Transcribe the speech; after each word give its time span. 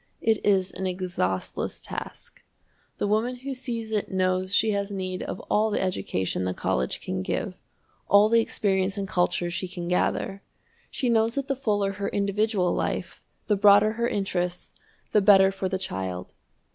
It 0.23 0.43
is 0.43 0.71
an 0.71 0.87
exhaustless 0.87 1.79
task. 1.79 2.41
The 2.97 3.05
woman 3.05 3.35
who 3.35 3.53
sees 3.53 3.91
it 3.91 4.09
knows 4.09 4.51
she 4.51 4.71
has 4.71 4.89
need 4.89 5.21
of 5.21 5.39
all 5.41 5.69
the 5.69 5.79
education 5.79 6.43
the 6.43 6.55
college 6.55 7.01
can 7.01 7.21
give, 7.21 7.53
all 8.07 8.27
the 8.27 8.41
experience 8.41 8.97
and 8.97 9.07
culture 9.07 9.51
she 9.51 9.67
can 9.67 9.87
gather. 9.87 10.41
She 10.89 11.07
knows 11.07 11.35
that 11.35 11.47
the 11.47 11.55
fuller 11.55 11.91
her 11.91 12.09
individual 12.09 12.73
life, 12.73 13.21
the 13.45 13.55
broader 13.55 13.91
her 13.91 14.07
interests, 14.07 14.73
the 15.11 15.21
better 15.21 15.51
for 15.51 15.69
the 15.69 15.77
child. 15.77 16.33